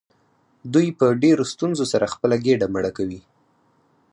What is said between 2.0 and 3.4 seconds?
خپله ګیډه مړه کوي.